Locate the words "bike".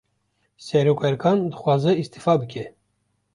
2.41-2.65